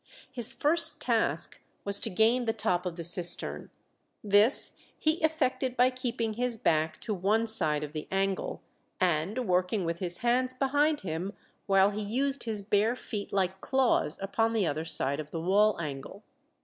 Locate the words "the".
2.45-2.53, 2.95-3.03, 7.93-8.07, 14.53-14.65, 15.29-15.39